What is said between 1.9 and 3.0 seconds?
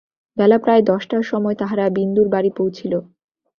বিন্দুর বাড়ি পৌছিল।